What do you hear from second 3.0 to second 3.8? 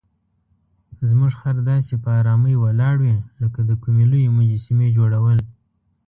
وي لکه د